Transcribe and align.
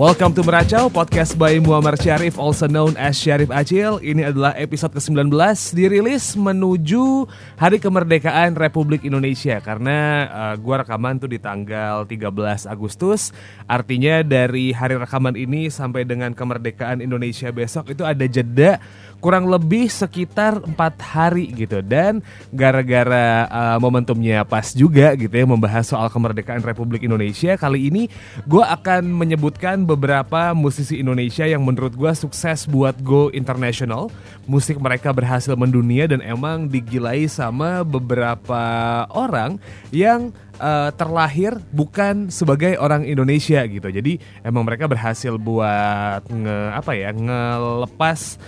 Welcome 0.00 0.32
to 0.32 0.40
Meracau, 0.40 0.88
podcast 0.88 1.36
by 1.36 1.60
Muammar 1.60 1.92
Syarif, 1.92 2.40
also 2.40 2.64
known 2.64 2.96
as 2.96 3.20
Syarif 3.20 3.52
Acil. 3.52 4.00
Ini 4.00 4.32
adalah 4.32 4.56
episode 4.56 4.96
ke-19, 4.96 5.28
dirilis 5.76 6.40
menuju 6.40 7.28
Hari 7.60 7.76
Kemerdekaan 7.76 8.56
Republik 8.56 9.04
Indonesia. 9.04 9.60
Karena 9.60 10.24
uh, 10.32 10.54
gua 10.56 10.80
rekaman 10.80 11.20
tuh 11.20 11.28
di 11.28 11.36
tanggal 11.36 12.08
13 12.08 12.32
Agustus. 12.64 13.28
Artinya 13.68 14.24
dari 14.24 14.72
hari 14.72 14.96
rekaman 14.96 15.36
ini 15.36 15.68
sampai 15.68 16.08
dengan 16.08 16.32
kemerdekaan 16.32 17.04
Indonesia 17.04 17.52
besok 17.52 17.92
itu 17.92 18.00
ada 18.00 18.24
jeda 18.24 18.80
kurang 19.20 19.52
lebih 19.52 19.86
sekitar 19.92 20.64
empat 20.64 20.96
hari 21.04 21.52
gitu 21.52 21.84
dan 21.84 22.24
gara-gara 22.50 23.44
uh, 23.46 23.76
momentumnya 23.76 24.42
pas 24.48 24.72
juga 24.72 25.12
gitu 25.14 25.30
ya 25.30 25.44
membahas 25.44 25.84
soal 25.92 26.08
kemerdekaan 26.08 26.64
Republik 26.64 27.04
Indonesia 27.04 27.54
kali 27.60 27.92
ini 27.92 28.08
gue 28.48 28.64
akan 28.64 29.04
menyebutkan 29.12 29.84
beberapa 29.94 30.54
musisi 30.54 31.02
Indonesia 31.02 31.42
yang 31.42 31.66
menurut 31.66 31.98
gue 31.98 32.12
sukses 32.14 32.66
buat 32.70 32.94
go 33.02 33.28
international 33.34 34.10
musik 34.46 34.78
mereka 34.78 35.10
berhasil 35.10 35.54
mendunia 35.58 36.06
dan 36.06 36.22
emang 36.22 36.70
digilai 36.70 37.26
sama 37.26 37.82
beberapa 37.82 38.62
orang 39.10 39.58
yang 39.90 40.30
uh, 40.60 40.94
terlahir 40.94 41.58
bukan 41.74 42.30
sebagai 42.30 42.78
orang 42.78 43.02
Indonesia 43.08 43.64
gitu. 43.66 43.88
Jadi 43.90 44.20
emang 44.46 44.62
mereka 44.62 44.86
berhasil 44.86 45.34
buat 45.40 46.22
nge 46.30 46.58
apa 46.76 46.92
ya 46.94 47.10
ngelepas 47.10 48.38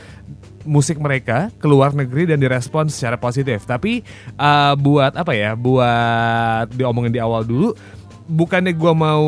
musik 0.62 1.02
mereka 1.02 1.50
ke 1.58 1.66
luar 1.66 1.90
negeri 1.90 2.30
dan 2.30 2.38
direspon 2.38 2.86
secara 2.86 3.18
positif. 3.18 3.66
Tapi 3.66 4.06
uh, 4.38 4.74
buat 4.78 5.14
apa 5.18 5.34
ya? 5.34 5.58
Buat 5.58 6.70
diomongin 6.74 7.12
di 7.12 7.20
awal 7.22 7.42
dulu 7.42 7.74
bukannya 8.32 8.72
gue 8.72 8.92
mau 8.96 9.24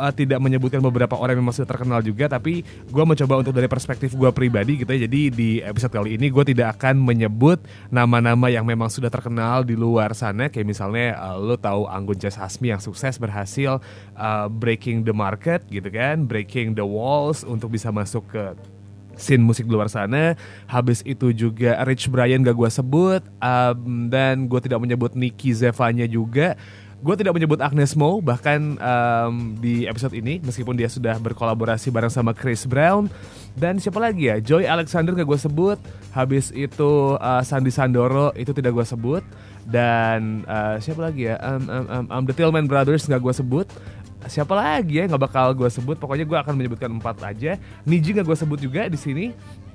uh, 0.00 0.12
tidak 0.16 0.40
menyebutkan 0.40 0.80
beberapa 0.80 1.12
orang 1.20 1.36
yang 1.36 1.44
masih 1.44 1.68
terkenal 1.68 2.00
juga, 2.00 2.32
tapi 2.32 2.64
gue 2.64 3.04
mencoba 3.04 3.44
untuk 3.44 3.52
dari 3.52 3.68
perspektif 3.68 4.16
gue 4.16 4.30
pribadi 4.32 4.80
gitu 4.80 4.88
ya. 4.96 5.04
Jadi 5.04 5.20
di 5.28 5.50
episode 5.60 5.92
kali 5.92 6.16
ini 6.16 6.32
gue 6.32 6.44
tidak 6.56 6.80
akan 6.80 7.04
menyebut 7.04 7.60
nama-nama 7.92 8.48
yang 8.48 8.64
memang 8.64 8.88
sudah 8.88 9.12
terkenal 9.12 9.60
di 9.60 9.76
luar 9.76 10.16
sana, 10.16 10.48
kayak 10.48 10.64
misalnya 10.64 11.20
uh, 11.20 11.36
lo 11.36 11.60
tahu 11.60 11.84
Anggun 11.84 12.16
C. 12.16 12.32
Hasmi 12.32 12.72
yang 12.72 12.80
sukses 12.80 13.20
berhasil 13.20 13.78
uh, 14.16 14.48
breaking 14.48 15.04
the 15.04 15.12
market 15.12 15.60
gitu 15.68 15.92
kan, 15.92 16.24
breaking 16.24 16.72
the 16.72 16.84
walls 16.84 17.44
untuk 17.44 17.76
bisa 17.76 17.92
masuk 17.92 18.24
ke 18.32 18.56
scene 19.16 19.40
musik 19.40 19.64
luar 19.66 19.88
sana. 19.88 20.36
Habis 20.68 21.00
itu 21.04 21.32
juga 21.32 21.80
Rich 21.84 22.12
Brian 22.12 22.44
gak 22.44 22.56
gue 22.56 22.70
sebut 22.70 23.22
um, 23.40 24.12
dan 24.12 24.44
gue 24.44 24.60
tidak 24.60 24.80
menyebut 24.80 25.16
Nicky 25.16 25.52
Zevanya 25.56 26.04
juga. 26.04 26.54
Gue 26.96 27.12
tidak 27.12 27.36
menyebut 27.36 27.60
Agnes 27.60 27.92
Mo 27.92 28.24
bahkan 28.24 28.80
um, 28.80 29.52
di 29.60 29.84
episode 29.84 30.16
ini 30.16 30.40
meskipun 30.40 30.72
dia 30.72 30.88
sudah 30.88 31.20
berkolaborasi 31.20 31.92
bareng 31.92 32.08
sama 32.08 32.32
Chris 32.32 32.64
Brown. 32.64 33.12
Dan 33.52 33.76
siapa 33.76 34.00
lagi 34.00 34.32
ya? 34.32 34.40
Joy 34.40 34.64
Alexander 34.64 35.12
gak 35.12 35.28
gue 35.28 35.40
sebut. 35.40 35.76
Habis 36.16 36.56
itu 36.56 37.16
uh, 37.20 37.44
Sandi 37.44 37.68
Sandoro 37.68 38.32
itu 38.32 38.56
tidak 38.56 38.72
gue 38.72 38.86
sebut. 38.88 39.20
Dan 39.68 40.48
uh, 40.48 40.80
siapa 40.80 41.12
lagi 41.12 41.28
ya? 41.28 41.36
Um, 41.44 41.62
um, 41.68 41.86
um, 41.86 42.04
um, 42.16 42.22
The 42.24 42.32
Tillman 42.32 42.64
Brothers 42.64 43.04
gak 43.04 43.20
gue 43.20 43.34
sebut. 43.36 43.68
Siapa 44.26 44.58
lagi 44.58 44.98
ya 44.98 45.06
nggak 45.06 45.22
bakal 45.22 45.54
gue 45.54 45.70
sebut? 45.70 46.00
Pokoknya 46.02 46.26
gue 46.26 46.34
akan 46.34 46.58
menyebutkan 46.58 46.90
empat 46.90 47.22
aja. 47.22 47.60
Niji 47.86 48.10
nggak 48.10 48.26
gue 48.26 48.38
sebut 48.40 48.58
juga 48.58 48.90
di 48.90 48.98
sini 48.98 49.30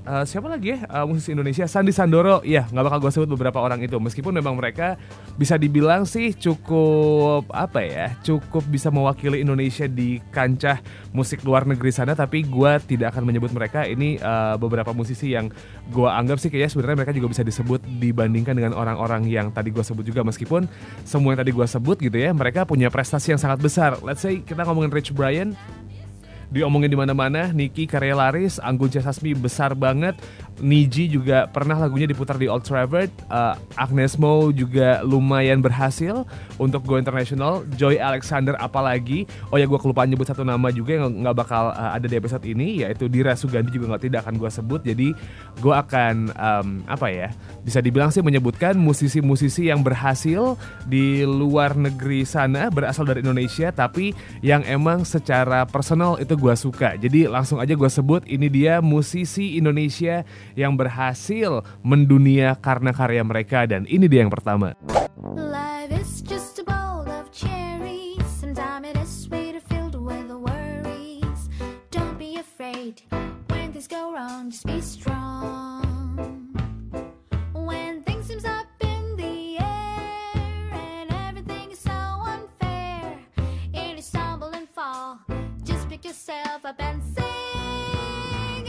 uh, 0.06 0.26
siapa 0.26 0.48
lagi 0.50 0.78
ya? 0.78 0.86
Uh, 0.90 1.06
musisi 1.10 1.34
Indonesia 1.34 1.66
Sandi 1.70 1.94
Sandoro. 1.94 2.42
Ya 2.46 2.66
nggak 2.70 2.86
bakal 2.86 3.00
gue 3.02 3.12
sebut 3.12 3.30
beberapa 3.34 3.62
orang 3.62 3.82
itu. 3.84 3.98
Meskipun 3.98 4.34
memang 4.34 4.58
mereka 4.58 4.98
bisa 5.38 5.58
dibilang 5.58 6.06
sih 6.06 6.34
cukup 6.36 7.48
apa 7.54 7.82
ya 7.82 8.08
cukup 8.22 8.66
bisa 8.68 8.94
mewakili 8.94 9.42
Indonesia 9.42 9.86
di 9.88 10.22
kancah 10.30 10.80
musik 11.16 11.42
luar 11.42 11.66
negeri 11.66 11.90
sana 11.94 12.14
tapi 12.14 12.46
gue 12.46 12.72
tidak 12.86 13.18
akan 13.18 13.24
menyebut 13.28 13.52
mereka. 13.54 13.86
Ini 13.86 14.22
uh, 14.22 14.56
beberapa 14.58 14.94
musisi 14.94 15.34
yang 15.34 15.50
gue 15.92 16.10
anggap 16.10 16.38
sih 16.42 16.50
kayaknya 16.50 16.72
sebenarnya 16.72 16.98
mereka 17.06 17.14
juga 17.16 17.28
bisa 17.32 17.44
disebut 17.46 17.82
dibandingkan 18.00 18.54
dengan 18.58 18.74
orang-orang 18.78 19.28
yang 19.28 19.50
tadi 19.54 19.70
gue 19.74 19.84
sebut 19.84 20.06
juga. 20.06 20.26
Meskipun 20.26 20.66
semua 21.06 21.34
yang 21.34 21.42
tadi 21.42 21.52
gue 21.54 21.68
sebut 21.68 21.98
gitu 22.00 22.18
ya 22.18 22.32
mereka 22.32 22.66
punya 22.66 22.90
prestasi 22.90 23.34
yang 23.36 23.42
sangat 23.42 23.60
besar. 23.62 23.98
Let's 24.02 24.24
say 24.24 24.42
kita 24.42 24.66
ngomongin 24.66 24.92
Rich 24.92 25.14
Brian 25.16 25.54
diomongin 26.52 26.92
di 26.92 27.00
mana-mana. 27.00 27.50
Niki 27.56 27.88
karya 27.88 28.14
laris, 28.14 28.60
Anggun 28.60 28.92
C. 28.92 29.00
Sasmi 29.00 29.32
besar 29.34 29.74
banget. 29.74 30.20
Niji 30.62 31.10
juga 31.10 31.50
pernah 31.50 31.76
lagunya 31.76 32.06
diputar 32.06 32.38
di 32.38 32.46
Old 32.46 32.64
Trafford. 32.64 33.10
Uh, 33.28 33.58
Agnes 33.76 34.16
Mo 34.16 34.54
juga 34.54 35.02
lumayan 35.02 35.60
berhasil 35.60 36.24
untuk 36.62 36.86
go 36.86 37.02
international. 37.02 37.66
Joy 37.76 37.98
Alexander 37.98 38.54
apalagi. 38.62 39.26
Oh 39.50 39.58
ya 39.58 39.66
gue 39.66 39.80
kelupaan 39.82 40.08
nyebut 40.08 40.30
satu 40.30 40.46
nama 40.46 40.70
juga 40.70 41.02
yang 41.02 41.26
nggak 41.26 41.36
bakal 41.36 41.74
uh, 41.74 41.92
ada 41.98 42.06
di 42.06 42.16
episode 42.16 42.46
ini 42.46 42.86
yaitu 42.86 43.10
Dira 43.10 43.34
Sugandi 43.34 43.74
juga 43.74 43.98
nggak 43.98 44.04
tidak 44.06 44.20
akan 44.24 44.36
gue 44.38 44.50
sebut. 44.54 44.82
Jadi 44.86 45.08
gue 45.60 45.74
akan 45.74 46.16
um, 46.38 46.68
apa 46.86 47.10
ya 47.10 47.30
bisa 47.66 47.82
dibilang 47.82 48.14
sih 48.14 48.22
menyebutkan 48.22 48.78
musisi-musisi 48.78 49.68
yang 49.74 49.82
berhasil 49.82 50.56
di 50.86 51.26
luar 51.26 51.74
negeri 51.74 52.24
sana 52.24 52.70
berasal 52.70 53.04
dari 53.10 53.26
Indonesia 53.26 53.74
tapi 53.74 54.14
yang 54.46 54.62
emang 54.70 55.02
secara 55.04 55.66
personal 55.66 56.22
itu 56.22 56.38
gue 56.38 56.54
suka. 56.54 56.96
Jadi 56.96 57.26
langsung 57.26 57.58
aja 57.58 57.74
gue 57.74 57.90
sebut 57.90 58.22
ini 58.30 58.48
dia 58.48 58.78
musisi 58.80 59.58
Indonesia 59.58 60.22
yang 60.56 60.76
berhasil 60.76 61.64
mendunia 61.82 62.56
karena 62.60 62.92
karya 62.92 63.24
mereka 63.24 63.64
dan 63.66 63.88
ini 63.88 64.08
dia 64.08 64.24
yang 64.24 64.34
pertama. 64.34 64.76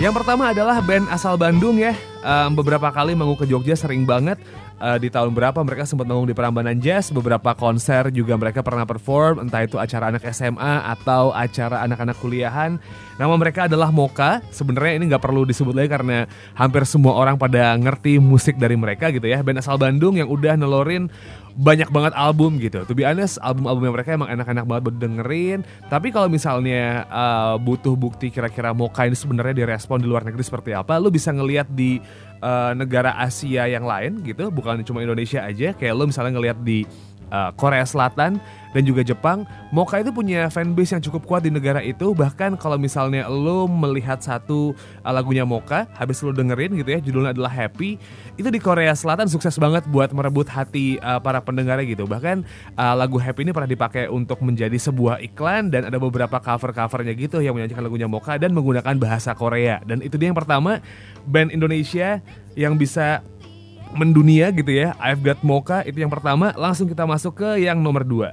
Yang 0.02 0.18
pertama 0.18 0.50
adalah 0.50 0.82
band 0.82 1.06
asal 1.14 1.38
Bandung 1.38 1.78
ya. 1.78 1.94
Um, 2.26 2.58
beberapa 2.58 2.90
kali 2.90 3.14
manggung 3.14 3.38
ke 3.38 3.46
Jogja 3.46 3.78
sering 3.78 4.02
banget 4.02 4.34
uh, 4.82 4.98
di 4.98 5.06
tahun 5.06 5.30
berapa 5.30 5.62
mereka 5.62 5.86
sempat 5.86 6.10
manggung 6.10 6.26
di 6.26 6.34
Prambanan 6.34 6.74
Jazz, 6.82 7.14
beberapa 7.14 7.54
konser 7.54 8.10
juga 8.10 8.34
mereka 8.34 8.66
pernah 8.66 8.82
perform, 8.82 9.46
entah 9.46 9.62
itu 9.62 9.78
acara 9.78 10.10
anak 10.10 10.26
SMA 10.34 10.90
atau 10.98 11.30
acara 11.30 11.86
anak-anak 11.86 12.18
kuliahan. 12.18 12.82
Nama 13.14 13.34
mereka 13.38 13.70
adalah 13.70 13.94
Moka. 13.94 14.42
Sebenarnya 14.50 14.98
ini 14.98 15.06
nggak 15.06 15.22
perlu 15.22 15.46
disebut 15.46 15.70
lagi 15.70 15.94
karena 15.94 16.26
hampir 16.58 16.82
semua 16.82 17.14
orang 17.14 17.38
pada 17.38 17.70
ngerti 17.78 18.18
musik 18.18 18.58
dari 18.58 18.74
mereka 18.74 19.06
gitu 19.14 19.30
ya. 19.30 19.38
Band 19.38 19.62
asal 19.62 19.78
Bandung 19.78 20.18
yang 20.18 20.26
udah 20.26 20.58
nelorin 20.58 21.14
banyak 21.56 21.88
banget 21.92 22.12
album 22.16 22.56
gitu. 22.56 22.84
To 22.88 22.92
be 22.96 23.04
honest, 23.04 23.36
album-albumnya 23.44 23.92
mereka 23.92 24.10
emang 24.16 24.32
enak-enak 24.32 24.64
banget 24.64 24.82
buat 24.88 24.96
dengerin. 24.98 25.60
Tapi 25.92 26.08
kalau 26.08 26.28
misalnya 26.32 27.04
uh, 27.12 27.54
butuh 27.60 27.94
bukti 27.96 28.32
kira-kira 28.32 28.72
Moka 28.72 29.04
ini 29.04 29.16
sebenarnya 29.16 29.64
direspon 29.64 30.00
di 30.00 30.08
luar 30.08 30.24
negeri 30.24 30.44
seperti 30.44 30.72
apa, 30.72 30.96
lu 30.96 31.12
bisa 31.12 31.28
ngelihat 31.32 31.68
di 31.68 32.00
uh, 32.40 32.72
negara 32.72 33.16
Asia 33.20 33.68
yang 33.68 33.84
lain 33.84 34.24
gitu, 34.24 34.48
bukan 34.48 34.80
cuma 34.82 35.04
Indonesia 35.04 35.44
aja. 35.44 35.76
Kayak 35.76 35.94
lu 35.96 36.04
misalnya 36.08 36.32
ngelihat 36.36 36.58
di 36.64 36.88
uh, 37.32 37.50
Korea 37.56 37.88
Selatan 37.88 38.36
dan 38.72 38.88
juga 38.88 39.04
Jepang, 39.04 39.44
Mocha 39.68 40.00
itu 40.00 40.08
punya 40.08 40.48
fanbase 40.48 40.96
yang 40.96 41.04
cukup 41.04 41.28
kuat 41.28 41.44
di 41.44 41.52
negara 41.52 41.84
itu. 41.84 42.16
Bahkan 42.16 42.56
kalau 42.56 42.80
misalnya 42.80 43.28
lo 43.28 43.68
melihat 43.68 44.20
satu 44.24 44.72
uh, 45.04 45.12
lagunya 45.12 45.44
Mocha, 45.44 45.84
habis 45.96 46.20
lo 46.24 46.32
dengerin 46.32 46.76
gitu 46.80 46.88
ya, 46.88 47.00
judulnya 47.00 47.36
adalah 47.36 47.52
Happy, 47.52 48.00
itu 48.40 48.48
di 48.48 48.60
Korea 48.60 48.96
Selatan 48.96 49.28
sukses 49.28 49.56
banget 49.60 49.84
buat 49.92 50.12
merebut 50.16 50.48
hati 50.48 50.96
uh, 51.04 51.20
para 51.20 51.44
pendengarnya 51.44 51.84
gitu. 51.84 52.08
Bahkan 52.08 52.44
uh, 52.76 52.94
lagu 52.96 53.20
Happy 53.20 53.44
ini 53.44 53.52
pernah 53.52 53.68
dipakai 53.68 54.08
untuk 54.08 54.40
menjadi 54.40 54.76
sebuah 54.80 55.20
iklan 55.20 55.68
dan 55.68 55.88
ada 55.88 56.00
beberapa 56.00 56.40
cover-covernya 56.40 57.12
gitu 57.16 57.44
yang 57.44 57.52
menyanyikan 57.52 57.84
lagunya 57.84 58.08
Mocha 58.08 58.40
dan 58.40 58.56
menggunakan 58.56 58.96
bahasa 58.96 59.36
Korea. 59.36 59.84
Dan 59.84 60.00
itu 60.00 60.16
dia 60.16 60.32
yang 60.32 60.38
pertama 60.38 60.80
band 61.28 61.52
Indonesia 61.52 62.24
yang 62.56 62.76
bisa 62.80 63.20
mendunia 63.92 64.48
gitu 64.50 64.72
ya. 64.72 64.96
I've 64.98 65.20
Got 65.20 65.40
Mocha 65.44 65.84
itu 65.84 66.00
yang 66.00 66.12
pertama. 66.12 66.52
Langsung 66.56 66.88
kita 66.88 67.04
masuk 67.04 67.38
ke 67.38 67.64
yang 67.64 67.80
nomor 67.80 68.02
dua. 68.02 68.32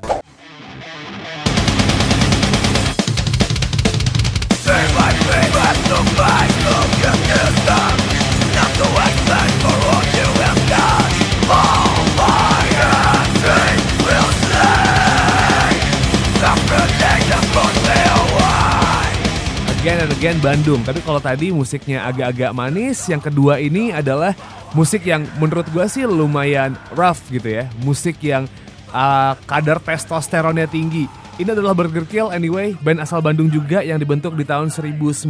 Again 19.79 20.03
and 20.03 20.11
again 20.11 20.37
Bandung. 20.43 20.81
Tapi 20.83 20.99
kalau 21.01 21.23
tadi 21.23 21.55
musiknya 21.55 22.03
agak-agak 22.03 22.51
manis 22.51 22.99
Yang 23.07 23.31
kedua 23.31 23.63
ini 23.63 23.95
adalah 23.95 24.35
musik 24.77 25.05
yang 25.05 25.25
menurut 25.41 25.65
gue 25.69 25.85
sih 25.89 26.05
lumayan 26.05 26.77
rough 26.93 27.23
gitu 27.29 27.61
ya. 27.61 27.65
Musik 27.81 28.21
yang 28.21 28.45
uh, 28.93 29.33
kadar 29.45 29.81
testosteronnya 29.81 30.69
tinggi. 30.69 31.09
Ini 31.39 31.55
adalah 31.55 31.71
Burger 31.71 32.03
Kill 32.03 32.35
anyway, 32.35 32.75
band 32.83 32.99
asal 32.99 33.23
Bandung 33.23 33.47
juga 33.47 33.79
yang 33.79 33.95
dibentuk 33.95 34.35
di 34.35 34.43
tahun 34.43 34.67
1995. 34.67 35.23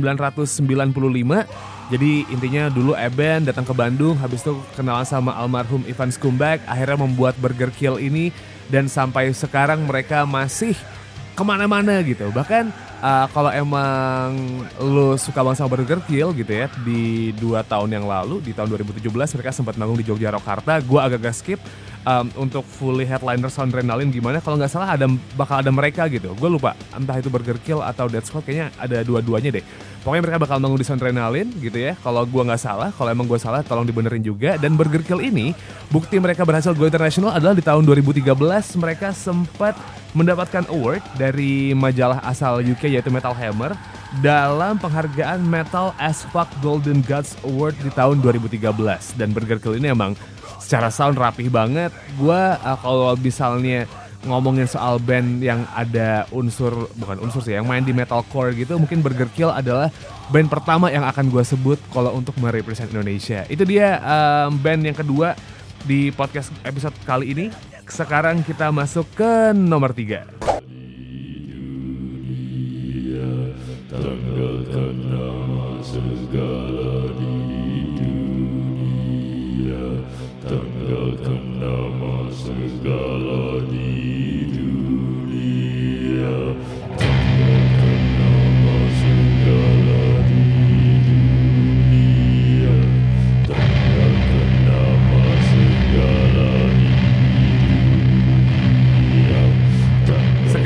Jadi 1.93 2.11
intinya 2.33 2.65
dulu 2.65 2.97
Eben 2.97 3.45
datang 3.45 3.61
ke 3.61 3.77
Bandung, 3.77 4.17
habis 4.17 4.41
itu 4.41 4.57
kenalan 4.73 5.05
sama 5.05 5.37
almarhum 5.37 5.85
Ivan 5.85 6.09
Skumbak, 6.09 6.65
akhirnya 6.65 7.05
membuat 7.05 7.37
Burger 7.37 7.69
Kill 7.69 8.01
ini. 8.01 8.33
Dan 8.73 8.89
sampai 8.89 9.33
sekarang 9.37 9.85
mereka 9.85 10.25
masih 10.25 10.73
ke 11.39 11.43
mana-mana 11.47 12.03
gitu. 12.03 12.27
Bahkan 12.35 12.67
uh, 12.99 13.25
kalau 13.31 13.47
emang 13.55 14.35
lo 14.83 15.15
suka 15.15 15.39
banget 15.39 15.63
sama 15.63 15.71
Burger 15.71 16.03
Kill 16.03 16.35
gitu 16.35 16.51
ya, 16.51 16.67
di 16.83 17.31
dua 17.39 17.63
tahun 17.63 17.95
yang 17.95 18.03
lalu, 18.03 18.43
di 18.43 18.51
tahun 18.51 18.75
2017 18.75 19.07
mereka 19.07 19.55
sempat 19.55 19.79
manggung 19.79 19.95
di 19.95 20.03
Jogja 20.03 20.35
Jakarta, 20.35 20.83
gue 20.83 20.99
agak-agak 20.99 21.31
skip 21.31 21.59
um, 22.03 22.27
untuk 22.35 22.67
fully 22.67 23.07
headliner 23.07 23.47
Soundrenalin 23.47 24.11
gimana 24.11 24.43
kalau 24.43 24.59
nggak 24.59 24.71
salah 24.71 24.99
ada 24.99 25.07
bakal 25.39 25.63
ada 25.63 25.71
mereka 25.71 26.11
gitu. 26.11 26.35
Gue 26.35 26.51
lupa 26.51 26.75
entah 26.91 27.15
itu 27.15 27.31
Burger 27.31 27.55
Kill 27.63 27.79
atau 27.79 28.11
Dead 28.11 28.23
Squad 28.27 28.43
kayaknya 28.43 28.75
ada 28.75 28.99
dua-duanya 29.07 29.59
deh. 29.59 29.65
Pokoknya 29.99 30.23
mereka 30.23 30.39
bakal 30.43 30.57
manggung 30.63 30.79
di 30.79 30.87
Soundrenalin 30.87 31.47
gitu 31.59 31.75
ya. 31.75 31.95
Kalau 31.99 32.23
gue 32.23 32.43
nggak 32.43 32.61
salah 32.61 32.89
kalau 32.95 33.09
emang 33.11 33.27
gue 33.27 33.39
salah 33.39 33.63
tolong 33.63 33.87
dibenerin 33.87 34.23
juga. 34.23 34.55
Dan 34.55 34.79
Burger 34.79 35.03
Kill 35.03 35.23
ini 35.23 35.51
bukti 35.91 36.19
mereka 36.19 36.43
berhasil 36.43 36.71
go 36.75 36.87
international 36.87 37.35
adalah 37.35 37.55
di 37.55 37.63
tahun 37.63 37.83
2013 37.83 38.27
mereka 38.79 39.11
sempat 39.11 39.75
mendapatkan 40.17 40.65
award 40.73 41.05
dari 41.15 41.71
majalah 41.77 42.17
asal 42.25 42.65
UK 42.65 42.97
yaitu 42.97 43.13
Metal 43.13 43.33
Hammer 43.35 43.77
dalam 44.25 44.81
penghargaan 44.81 45.37
Metal 45.45 45.93
as 46.01 46.25
Fuck 46.33 46.49
Golden 46.65 47.05
Gods 47.05 47.37
Award 47.45 47.77
di 47.85 47.93
tahun 47.93 48.25
2013 48.25 48.73
dan 49.21 49.29
Burger 49.29 49.61
Kill 49.61 49.77
ini 49.77 49.93
emang 49.93 50.17
secara 50.57 50.89
sound 50.89 51.21
rapih 51.21 51.53
banget. 51.53 51.93
Gua 52.17 52.57
uh, 52.61 52.77
kalau 52.81 53.13
misalnya 53.21 53.85
ngomongin 54.27 54.67
soal 54.67 54.99
band 54.99 55.39
yang 55.39 55.63
ada 55.71 56.27
unsur 56.35 56.91
bukan 56.99 57.23
unsur 57.23 57.39
sih 57.39 57.55
yang 57.55 57.63
main 57.63 57.87
di 57.87 57.95
metalcore 57.95 58.51
gitu 58.51 58.75
mungkin 58.75 58.99
Burger 58.99 59.31
Kill 59.31 59.47
adalah 59.47 59.87
band 60.27 60.51
pertama 60.51 60.91
yang 60.91 61.07
akan 61.07 61.31
gue 61.31 61.39
sebut 61.39 61.79
kalau 61.95 62.11
untuk 62.17 62.35
merepresent 62.41 62.91
Indonesia. 62.91 63.47
Itu 63.47 63.63
dia 63.63 64.01
um, 64.03 64.59
band 64.59 64.83
yang 64.83 64.97
kedua 64.97 65.39
di 65.87 66.11
podcast 66.11 66.51
episode 66.67 66.91
kali 67.07 67.31
ini 67.31 67.45
sekarang 67.89 68.45
kita 68.45 68.69
masuk 68.69 69.05
ke 69.17 69.51
nomor 69.53 69.91
tiga 69.91 70.25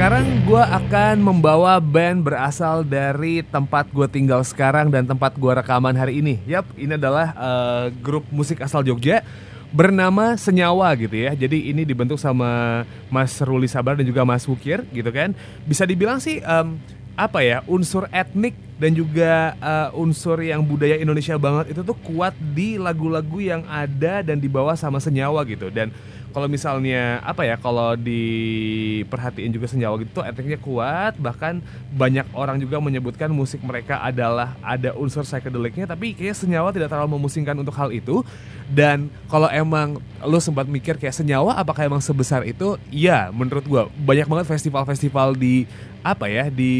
Sekarang 0.03 0.43
gue 0.43 0.59
akan 0.59 1.15
membawa 1.23 1.79
band 1.79 2.27
berasal 2.27 2.83
dari 2.83 3.39
tempat 3.39 3.87
gue 3.87 4.03
tinggal 4.11 4.43
sekarang 4.43 4.91
dan 4.91 5.07
tempat 5.07 5.31
gue 5.39 5.47
rekaman 5.47 5.95
hari 5.95 6.19
ini. 6.19 6.43
Yap, 6.43 6.67
ini 6.75 6.99
adalah 6.99 7.31
uh, 7.39 7.87
grup 8.03 8.27
musik 8.27 8.59
asal 8.59 8.83
Jogja 8.83 9.23
bernama 9.71 10.35
Senyawa 10.35 10.91
gitu 10.99 11.15
ya. 11.15 11.31
Jadi 11.31 11.71
ini 11.71 11.87
dibentuk 11.87 12.19
sama 12.19 12.83
Mas 13.07 13.39
Ruli 13.39 13.71
Sabar 13.71 13.95
dan 13.95 14.03
juga 14.03 14.27
Mas 14.27 14.43
Wukir 14.43 14.83
gitu 14.91 15.07
kan. 15.07 15.31
Bisa 15.63 15.87
dibilang 15.87 16.19
sih 16.19 16.43
um, 16.43 16.75
apa 17.15 17.39
ya 17.39 17.63
unsur 17.63 18.11
etnik 18.11 18.59
dan 18.75 18.91
juga 18.91 19.55
uh, 19.63 19.95
unsur 19.95 20.43
yang 20.43 20.67
budaya 20.67 20.99
Indonesia 20.99 21.39
banget 21.39 21.71
itu 21.71 21.79
tuh 21.79 21.95
kuat 22.03 22.35
di 22.51 22.75
lagu-lagu 22.75 23.39
yang 23.39 23.63
ada 23.71 24.19
dan 24.19 24.35
dibawa 24.35 24.75
sama 24.75 24.99
Senyawa 24.99 25.47
gitu 25.47 25.71
dan 25.71 25.95
kalau 26.33 26.49
misalnya 26.49 27.21
apa 27.21 27.45
ya 27.45 27.55
kalau 27.61 27.93
diperhatiin 27.93 29.53
juga 29.53 29.69
senjawa 29.69 30.01
gitu 30.01 30.25
etiknya 30.25 30.57
kuat 30.57 31.13
bahkan 31.21 31.61
banyak 31.93 32.25
orang 32.33 32.57
juga 32.57 32.81
menyebutkan 32.81 33.29
musik 33.29 33.61
mereka 33.61 34.01
adalah 34.01 34.57
ada 34.65 34.97
unsur 34.97 35.21
psychedelicnya 35.21 35.85
tapi 35.85 36.17
kayak 36.17 36.33
senyawa 36.33 36.73
tidak 36.73 36.89
terlalu 36.89 37.15
memusingkan 37.21 37.53
untuk 37.55 37.77
hal 37.77 37.93
itu. 37.93 38.25
Dan 38.63 39.13
kalau 39.29 39.45
emang 39.53 40.01
lo 40.25 40.39
sempat 40.41 40.65
mikir 40.65 40.97
kayak 40.97 41.13
senyawa 41.13 41.53
apakah 41.61 41.85
emang 41.85 42.01
sebesar 42.01 42.41
itu? 42.49 42.81
Iya 42.89 43.29
menurut 43.29 43.63
gua 43.69 43.83
banyak 43.93 44.25
banget 44.25 44.45
festival-festival 44.49 45.37
di 45.37 45.69
apa 46.03 46.27
ya 46.27 46.51
di 46.51 46.75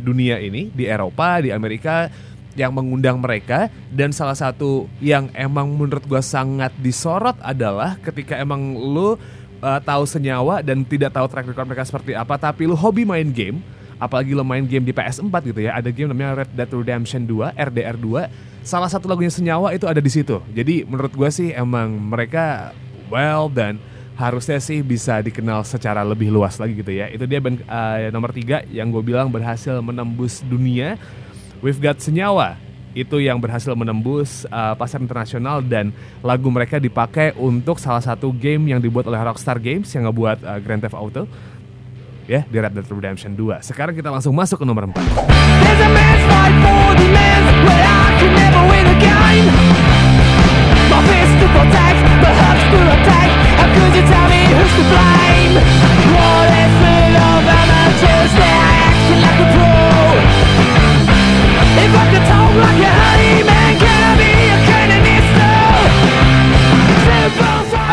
dunia 0.00 0.40
ini 0.40 0.72
di 0.72 0.88
Eropa 0.88 1.44
di 1.44 1.52
Amerika 1.52 2.08
yang 2.58 2.74
mengundang 2.74 3.18
mereka. 3.20 3.70
Dan 3.90 4.14
salah 4.14 4.38
satu 4.38 4.86
yang 5.02 5.30
emang 5.34 5.70
menurut 5.70 6.02
gue 6.06 6.22
sangat 6.22 6.74
disorot 6.78 7.36
adalah 7.42 7.98
ketika 8.02 8.38
emang 8.38 8.74
lu 8.74 9.14
uh, 9.60 9.80
tahu 9.80 10.04
senyawa 10.08 10.64
dan 10.64 10.82
tidak 10.82 11.14
tahu 11.14 11.26
track 11.28 11.46
record 11.52 11.68
mereka 11.68 11.84
seperti 11.86 12.16
apa 12.16 12.34
tapi 12.40 12.64
lu 12.64 12.74
hobi 12.74 13.04
main 13.04 13.28
game 13.28 13.60
apalagi 14.00 14.32
lo 14.32 14.40
main 14.40 14.64
game 14.64 14.82
di 14.82 14.96
PS4 14.96 15.52
gitu 15.52 15.60
ya 15.60 15.76
ada 15.76 15.92
game 15.92 16.08
namanya 16.08 16.44
Red 16.44 16.50
Dead 16.56 16.70
Redemption 16.72 17.28
2 17.28 17.52
RDR 17.52 17.96
2 18.00 18.64
salah 18.64 18.88
satu 18.88 19.08
lagunya 19.08 19.32
senyawa 19.32 19.72
itu 19.72 19.88
ada 19.88 20.00
di 20.00 20.10
situ. 20.12 20.40
Jadi 20.52 20.84
menurut 20.84 21.12
gue 21.12 21.30
sih 21.32 21.52
emang 21.52 21.96
mereka 21.96 22.72
well 23.08 23.48
dan 23.48 23.80
harusnya 24.20 24.60
sih 24.60 24.84
bisa 24.84 25.24
dikenal 25.24 25.64
secara 25.64 26.04
lebih 26.04 26.28
luas 26.28 26.60
lagi 26.60 26.76
gitu 26.76 26.92
ya. 26.92 27.08
Itu 27.08 27.24
dia 27.24 27.40
band 27.40 27.64
uh, 27.64 28.12
nomor 28.12 28.36
tiga 28.36 28.64
yang 28.68 28.92
gue 28.92 29.00
bilang 29.00 29.32
berhasil 29.32 29.80
menembus 29.80 30.44
dunia 30.44 31.00
We've 31.60 31.80
Got 31.80 32.00
Senyawa. 32.00 32.56
Itu 32.90 33.22
yang 33.22 33.38
berhasil 33.38 33.70
menembus 33.78 34.42
uh, 34.50 34.74
pasar 34.74 34.98
internasional 34.98 35.62
dan 35.62 35.94
lagu 36.26 36.50
mereka 36.50 36.82
dipakai 36.82 37.30
untuk 37.38 37.78
salah 37.78 38.02
satu 38.02 38.34
game 38.34 38.74
yang 38.74 38.82
dibuat 38.82 39.06
oleh 39.06 39.20
Rockstar 39.20 39.62
Games 39.62 39.86
yang 39.94 40.10
ngebuat 40.10 40.42
uh, 40.42 40.58
Grand 40.58 40.82
Theft 40.82 40.98
Auto. 40.98 41.28
Ya 42.26 42.42
di 42.48 42.58
Red 42.58 42.74
Dead 42.74 42.86
Redemption 42.90 43.38
2. 43.38 43.62
Sekarang 43.62 43.94
kita 43.94 44.10
langsung 44.10 44.34
masuk 44.34 44.58
ke 44.62 44.66
nomor 44.66 44.90
4. 44.90 44.96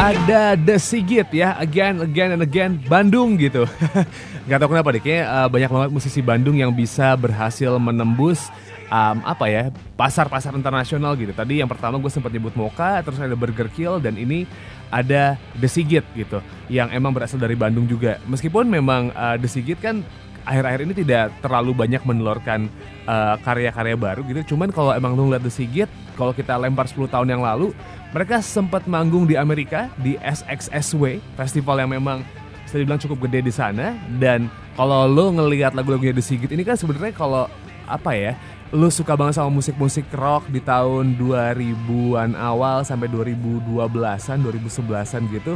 Ada 0.08 0.60
The 0.60 0.76
Sigit 0.80 1.28
ya, 1.32 1.56
again, 1.60 2.00
again, 2.00 2.36
and 2.36 2.44
again, 2.44 2.80
Bandung 2.88 3.36
gitu. 3.40 3.68
Gak 4.48 4.60
tau 4.60 4.68
kenapa 4.72 4.96
deh, 4.96 5.04
kayaknya 5.04 5.24
uh, 5.28 5.48
banyak 5.52 5.72
banget 5.72 5.90
musisi 5.92 6.20
Bandung 6.24 6.56
yang 6.56 6.72
bisa 6.72 7.16
berhasil 7.20 7.76
menembus 7.76 8.48
um, 8.88 9.24
apa 9.28 9.48
ya 9.52 9.64
pasar-pasar 10.00 10.56
internasional 10.56 11.16
gitu. 11.20 11.36
Tadi 11.36 11.60
yang 11.60 11.68
pertama 11.68 12.00
gue 12.00 12.12
sempat 12.12 12.32
nyebut 12.32 12.56
Moka, 12.56 13.04
terus 13.04 13.20
ada 13.20 13.36
Burger 13.36 13.68
Kill 13.72 14.00
dan 14.00 14.16
ini 14.16 14.48
ada 14.88 15.36
The 15.60 15.68
Sigit 15.68 16.04
gitu, 16.16 16.40
yang 16.72 16.88
emang 16.96 17.12
berasal 17.12 17.40
dari 17.40 17.56
Bandung 17.60 17.88
juga. 17.88 18.20
Meskipun 18.28 18.72
memang 18.72 19.12
uh, 19.12 19.36
The 19.36 19.50
Sigit 19.52 19.80
kan 19.84 20.08
akhir-akhir 20.48 20.82
ini 20.88 20.94
tidak 20.96 21.36
terlalu 21.44 21.76
banyak 21.76 22.00
menelurkan 22.08 22.72
uh, 23.04 23.36
karya-karya 23.44 24.00
baru 24.00 24.24
gitu. 24.24 24.56
Cuman 24.56 24.72
kalau 24.72 24.96
emang 24.96 25.14
lu 25.14 25.28
lihat 25.28 25.44
The 25.44 25.52
Sigit, 25.52 25.92
kalau 26.16 26.32
kita 26.32 26.56
lempar 26.56 26.88
10 26.88 27.12
tahun 27.12 27.28
yang 27.28 27.44
lalu, 27.44 27.76
mereka 28.16 28.40
sempat 28.40 28.88
manggung 28.88 29.28
di 29.28 29.36
Amerika 29.36 29.92
di 30.00 30.16
SXSW, 30.24 31.20
festival 31.36 31.84
yang 31.84 31.92
memang 31.92 32.24
bisa 32.64 32.80
dibilang 32.80 33.00
cukup 33.00 33.28
gede 33.28 33.48
di 33.48 33.54
sana 33.54 33.96
dan 34.20 34.52
kalau 34.76 35.08
lo 35.08 35.32
ngelihat 35.32 35.72
lagu-lagunya 35.72 36.12
The 36.12 36.24
Sigit 36.24 36.52
ini 36.52 36.68
kan 36.68 36.76
sebenarnya 36.76 37.16
kalau 37.16 37.48
apa 37.88 38.12
ya 38.12 38.36
lo 38.76 38.92
suka 38.92 39.16
banget 39.16 39.40
sama 39.40 39.48
musik-musik 39.48 40.12
rock 40.12 40.52
di 40.52 40.60
tahun 40.60 41.16
2000-an 41.16 42.36
awal 42.36 42.84
sampai 42.84 43.08
2012-an, 43.08 44.38
2011-an 44.44 45.22
gitu. 45.32 45.56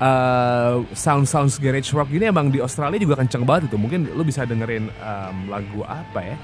Uh, 0.00 0.80
sound 0.96 1.28
sounds 1.28 1.60
garage 1.60 1.92
rock 1.92 2.08
gini 2.08 2.24
emang 2.32 2.48
di 2.48 2.56
Australia 2.56 2.96
juga 2.96 3.20
kenceng 3.20 3.44
banget 3.44 3.68
itu. 3.68 3.76
Mungkin 3.76 4.16
lo 4.16 4.24
bisa 4.24 4.48
dengerin 4.48 4.88
um, 5.04 5.36
lagu 5.52 5.84
apa 5.84 6.20
ya? 6.24 6.36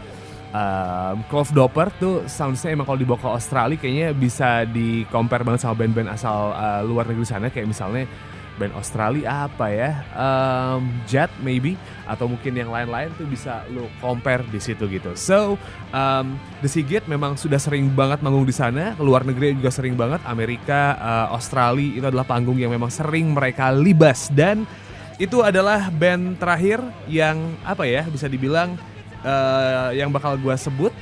um, 0.52 1.16
Clove 1.28 1.52
Doper 1.52 1.88
tuh 1.96 2.14
soundnya 2.28 2.72
emang 2.72 2.86
kalau 2.88 2.98
dibawa 2.98 3.18
ke 3.18 3.28
Australia 3.28 3.76
kayaknya 3.78 4.08
bisa 4.16 4.64
di 4.68 5.04
compare 5.10 5.42
banget 5.42 5.64
sama 5.64 5.74
band-band 5.78 6.10
asal 6.12 6.52
uh, 6.54 6.82
luar 6.84 7.08
negeri 7.08 7.26
sana 7.26 7.48
kayak 7.52 7.68
misalnya 7.70 8.04
band 8.56 8.74
Australia 8.76 9.48
apa 9.48 9.66
ya? 9.70 9.90
Um, 10.16 10.88
Jet 11.04 11.30
maybe 11.40 11.76
atau 12.08 12.26
mungkin 12.26 12.56
yang 12.56 12.72
lain-lain 12.72 13.12
tuh 13.16 13.28
bisa 13.28 13.62
lo 13.72 13.88
compare 14.00 14.44
di 14.48 14.60
situ 14.60 14.88
gitu. 14.88 15.12
So 15.14 15.60
um, 15.92 16.40
The 16.64 16.68
Sigit 16.68 17.04
memang 17.06 17.36
sudah 17.36 17.60
sering 17.60 17.92
banget 17.92 18.24
manggung 18.24 18.48
di 18.48 18.56
sana. 18.56 18.96
Luar 18.98 19.22
negeri 19.22 19.54
juga 19.54 19.70
sering 19.70 19.94
banget. 19.94 20.24
Amerika 20.24 20.96
uh, 20.96 21.26
Australia 21.36 22.00
itu 22.00 22.06
adalah 22.08 22.26
panggung 22.26 22.56
yang 22.56 22.72
memang 22.72 22.88
sering 22.90 23.32
mereka 23.36 23.70
libas. 23.70 24.28
Dan 24.32 24.64
itu 25.16 25.40
adalah 25.40 25.88
band 25.88 26.36
terakhir 26.36 26.80
yang 27.08 27.56
apa 27.64 27.88
ya 27.88 28.04
bisa 28.04 28.28
dibilang 28.28 28.76
uh, 29.24 29.90
yang 29.96 30.12
bakal 30.12 30.36
gue 30.36 30.52
sebut 30.56 30.92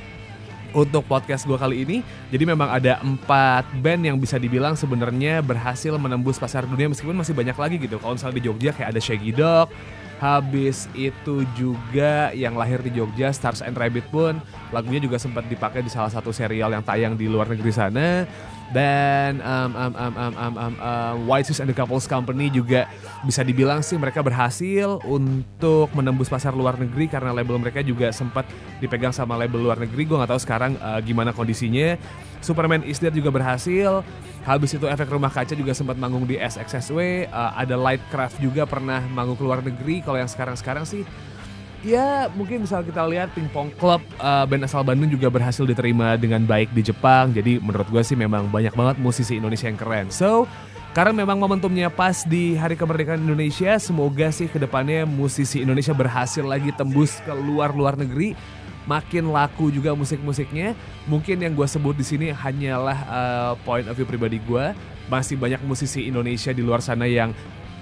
untuk 0.75 1.07
podcast 1.07 1.47
gue 1.47 1.55
kali 1.55 1.87
ini. 1.87 1.97
Jadi 2.29 2.43
memang 2.43 2.67
ada 2.67 2.99
empat 2.99 3.63
band 3.79 4.03
yang 4.03 4.19
bisa 4.19 4.35
dibilang 4.35 4.75
sebenarnya 4.75 5.39
berhasil 5.39 5.95
menembus 5.95 6.35
pasar 6.35 6.67
dunia 6.67 6.91
meskipun 6.91 7.15
masih 7.15 7.31
banyak 7.31 7.55
lagi 7.55 7.75
gitu. 7.79 7.95
Kalau 7.97 8.19
misalnya 8.19 8.37
di 8.37 8.43
Jogja 8.43 8.75
kayak 8.75 8.91
ada 8.91 9.01
Shaggy 9.01 9.31
Dog, 9.31 9.71
habis 10.19 10.87
itu 10.95 11.43
juga 11.55 12.31
yang 12.31 12.55
lahir 12.55 12.79
di 12.79 12.91
Jogja 12.91 13.31
Stars 13.35 13.63
and 13.63 13.75
Rabbit 13.75 14.07
pun 14.11 14.39
lagunya 14.71 15.03
juga 15.03 15.19
sempat 15.19 15.47
dipakai 15.47 15.83
di 15.83 15.91
salah 15.91 16.11
satu 16.11 16.31
serial 16.31 16.71
yang 16.71 16.83
tayang 16.83 17.19
di 17.19 17.27
luar 17.27 17.51
negeri 17.51 17.71
sana 17.71 18.23
dan 18.73 19.43
um, 19.45 19.71
um, 19.77 19.93
um, 19.93 20.13
um, 20.17 20.33
um, 20.33 20.55
um, 20.57 20.75
uh, 20.81 21.13
White 21.29 21.45
Shoes 21.51 21.61
and 21.61 21.69
the 21.69 21.77
Couples 21.77 22.09
Company 22.09 22.49
juga 22.49 22.89
bisa 23.21 23.45
dibilang 23.45 23.85
sih 23.85 23.93
mereka 23.93 24.25
berhasil 24.25 24.97
untuk 25.05 25.93
menembus 25.93 26.31
pasar 26.31 26.57
luar 26.57 26.79
negeri 26.81 27.05
karena 27.05 27.29
label 27.29 27.61
mereka 27.61 27.85
juga 27.85 28.09
sempat 28.09 28.49
dipegang 28.81 29.13
sama 29.13 29.37
label 29.37 29.61
luar 29.61 29.77
negeri. 29.77 30.09
Gue 30.09 30.17
nggak 30.17 30.31
tahu 30.33 30.41
sekarang 30.41 30.73
uh, 30.81 30.97
gimana 31.05 31.29
kondisinya. 31.29 31.99
Superman 32.41 32.85
is 32.85 33.01
Dead 33.01 33.13
juga 33.13 33.33
berhasil. 33.33 34.05
Habis 34.45 34.77
itu 34.77 34.85
efek 34.85 35.09
rumah 35.09 35.33
kaca 35.33 35.57
juga 35.57 35.73
sempat 35.73 35.97
manggung 35.97 36.29
di 36.29 36.37
SXSW. 36.37 37.29
Uh, 37.29 37.51
ada 37.57 37.73
Lightcraft 37.73 38.37
juga 38.37 38.69
pernah 38.69 39.01
manggung 39.09 39.37
ke 39.37 39.43
luar 39.45 39.65
negeri. 39.65 40.05
Kalau 40.05 40.21
yang 40.21 40.29
sekarang-sekarang 40.29 40.85
sih 40.85 41.01
ya 41.85 42.33
mungkin 42.33 42.65
misal 42.65 42.81
kita 42.81 43.05
lihat 43.05 43.29
Pingpong 43.37 43.69
Club 43.77 44.01
uh, 44.17 44.43
band 44.49 44.65
asal 44.65 44.81
Bandung 44.81 45.13
juga 45.13 45.29
berhasil 45.29 45.61
diterima 45.61 46.17
dengan 46.17 46.41
baik 46.43 46.73
di 46.73 46.81
Jepang. 46.81 47.29
Jadi 47.29 47.61
menurut 47.61 47.85
gue 47.93 48.01
sih 48.01 48.17
memang 48.17 48.49
banyak 48.49 48.73
banget 48.73 48.97
musisi 48.97 49.37
Indonesia 49.37 49.69
yang 49.69 49.77
keren. 49.77 50.09
So 50.09 50.49
karena 50.97 51.13
memang 51.13 51.37
momentumnya 51.37 51.91
pas 51.91 52.25
di 52.25 52.55
Hari 52.55 52.79
Kemerdekaan 52.79 53.21
Indonesia, 53.21 53.75
semoga 53.77 54.31
sih 54.31 54.47
ke 54.47 54.57
depannya 54.57 55.03
musisi 55.03 55.61
Indonesia 55.61 55.91
berhasil 55.91 56.41
lagi 56.41 56.71
tembus 56.71 57.19
ke 57.19 57.35
luar-luar 57.35 57.99
negeri, 57.99 58.31
makin 58.87 59.27
laku 59.27 59.69
juga 59.75 59.91
musik-musiknya. 59.91 60.71
Mungkin 61.05 61.43
yang 61.43 61.51
gue 61.51 61.67
sebut 61.67 61.99
di 61.99 62.05
sini 62.07 62.31
hanyalah 62.31 62.97
uh, 63.11 63.51
point 63.67 63.85
of 63.91 63.93
view 63.93 64.07
pribadi 64.07 64.39
gue. 64.39 64.71
Masih 65.11 65.35
banyak 65.35 65.61
musisi 65.67 66.07
Indonesia 66.07 66.55
di 66.55 66.63
luar 66.63 66.79
sana 66.79 67.05
yang 67.05 67.35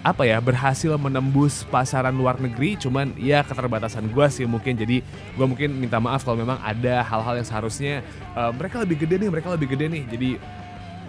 apa 0.03 0.27
ya 0.27 0.37
berhasil 0.43 0.91
menembus 0.99 1.63
pasaran 1.71 2.11
luar 2.11 2.35
negeri 2.35 2.75
cuman 2.75 3.15
ya 3.15 3.39
keterbatasan 3.39 4.11
gue 4.11 4.27
sih 4.27 4.43
mungkin 4.43 4.75
jadi 4.75 4.99
gue 5.03 5.45
mungkin 5.47 5.79
minta 5.79 5.95
maaf 6.03 6.27
kalau 6.27 6.35
memang 6.35 6.59
ada 6.59 6.99
hal-hal 7.07 7.39
yang 7.39 7.47
seharusnya 7.47 8.03
uh, 8.35 8.51
mereka 8.51 8.83
lebih 8.83 8.99
gede 9.07 9.15
nih 9.23 9.31
mereka 9.31 9.55
lebih 9.55 9.71
gede 9.71 9.87
nih 9.87 10.03
jadi 10.11 10.29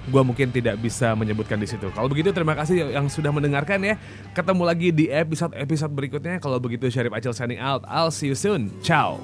gue 0.04 0.22
mungkin 0.22 0.52
tidak 0.52 0.76
bisa 0.84 1.16
menyebutkan 1.16 1.56
di 1.56 1.64
situ. 1.64 1.88
Kalau 1.96 2.12
begitu 2.12 2.28
terima 2.28 2.52
kasih 2.52 2.92
yang 2.92 3.08
sudah 3.08 3.32
mendengarkan 3.32 3.80
ya. 3.80 3.96
Ketemu 4.36 4.62
lagi 4.68 4.92
di 4.92 5.08
episode-episode 5.08 5.92
berikutnya. 5.96 6.36
Kalau 6.44 6.60
begitu 6.60 6.92
Syarif 6.92 7.16
Acil 7.16 7.32
signing 7.32 7.60
out. 7.60 7.88
I'll 7.88 8.12
see 8.12 8.28
you 8.28 8.36
soon. 8.36 8.68
Ciao. 8.84 9.16